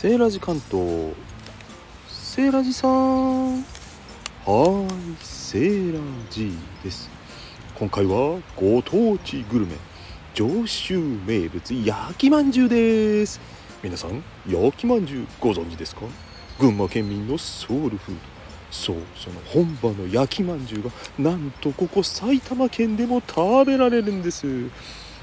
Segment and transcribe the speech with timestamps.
[0.00, 1.12] セーラジ関東
[2.08, 3.64] セーラジさんはい
[5.22, 7.10] セーラジです。
[7.78, 9.74] 今回はご当地グルメ
[10.32, 13.42] 上州名物焼きまんじゅうです。
[13.82, 16.00] 皆さん焼きまんじゅうご存知ですか？
[16.58, 18.20] 群馬県民のソウルフード。
[18.70, 24.46] そうその本場の焼きまんじゅうがなんとここ埼玉県でも食べられるんです。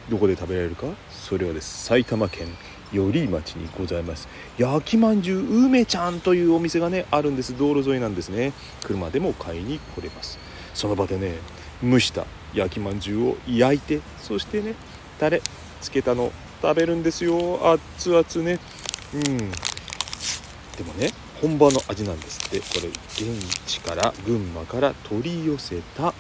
[0.07, 1.86] どこで食べられるかそれはです。
[1.86, 2.48] 埼玉県
[2.91, 4.27] 寄居町にございます。
[4.57, 7.57] 焼きまんじゅう梅ちゃんというお店がねあるんです。
[7.57, 8.54] 道路沿いなんですね。
[8.83, 10.39] 車でも買いに来れます。
[10.73, 11.36] その場でね
[11.83, 14.75] 蒸した焼きまんじゅうを焼いてそしてね
[15.19, 15.41] タレ
[15.82, 17.60] つけたの食べるんですよ。
[17.73, 18.60] 熱々ね。
[19.13, 19.24] うん。
[19.38, 22.60] でもね本場の味なんですって。
[22.60, 26.13] これ現地から群馬から取り寄せた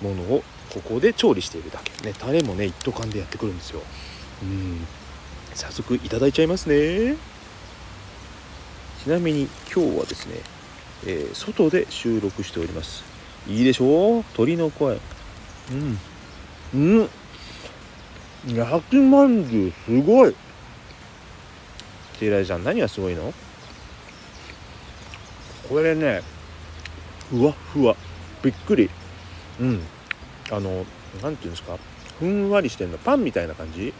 [0.00, 2.06] ものをここで調理しているだけ。
[2.06, 3.80] ねタレもね一斗缶でやってくるんですよ。
[4.42, 4.86] うん。
[5.54, 7.16] 早速いただいちゃいますね。
[9.04, 10.36] ちなみに今日はですね、
[11.06, 13.04] えー、外で収録しております。
[13.48, 14.24] いいでしょう？
[14.34, 14.98] 鳥の声。
[15.70, 15.98] うん。
[16.74, 17.08] うん。
[18.46, 20.34] 焼きまんじゅうすごい。
[22.18, 23.32] テイライちゃん何がすごいの？
[25.68, 26.22] これね
[27.30, 27.96] ふわふわ。
[28.42, 28.88] びっくり。
[29.60, 29.82] うん。
[30.50, 30.86] あの
[31.22, 31.76] 何ていうんですか？
[32.18, 32.98] ふんわりしてんの？
[32.98, 33.92] パンみたいな感じ、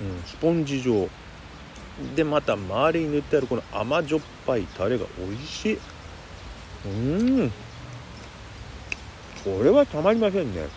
[0.00, 1.08] うん、スポンジ状。
[2.14, 5.78] でまた周りに塗ってあるこの甘じょっぱいタレが美味しい。
[6.86, 7.52] うん。
[9.44, 10.68] これはたまりませんね、うん、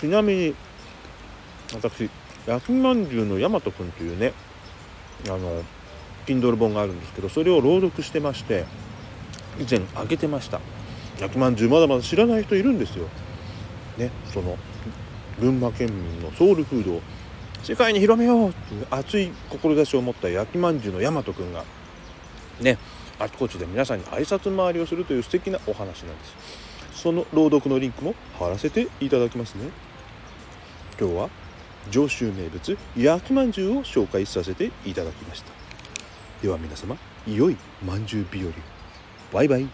[0.00, 0.54] ちなみに
[1.72, 2.10] 私
[2.46, 4.32] 焼きまんじゅうの大和くんというね
[5.26, 5.62] あの
[6.26, 8.64] Kindle 本があるんですけどそれを朗読してまして
[9.60, 10.60] 以前あげてました。
[11.20, 13.06] 焼きまんじゅうまだまだ知らない人いるんですよ。
[13.98, 14.56] ねその
[15.38, 17.02] 群馬県民のソウルフードを
[17.62, 21.64] 世界に広めようっていう熱い志を持った焼きまんじゅうの大和くんが
[22.60, 22.78] ね
[23.18, 26.34] あちこちで皆さんに挨拶回りをするという素敵なお話なんです。
[27.02, 29.70] その朗読のリンクも貼らせていただきますね。
[30.98, 31.30] 今日は
[31.90, 35.52] 上州名物焼きまんじゅうを紹介させていただきました。
[36.42, 38.52] では皆様良いまんじゅう日和
[39.32, 39.68] バイバイ。